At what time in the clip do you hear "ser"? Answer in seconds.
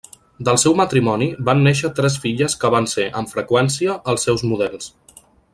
2.97-3.07